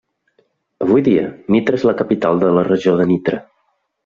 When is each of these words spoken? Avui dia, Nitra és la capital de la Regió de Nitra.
Avui 0.85 1.03
dia, 1.07 1.27
Nitra 1.57 1.79
és 1.81 1.85
la 1.89 1.95
capital 2.01 2.43
de 2.45 2.51
la 2.59 2.65
Regió 2.71 2.97
de 3.03 3.07
Nitra. 3.15 3.45